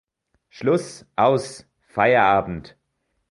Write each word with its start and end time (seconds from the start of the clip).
Schluss! 0.49 1.05
Aus! 1.15 1.67
Feierabend! 1.85 2.75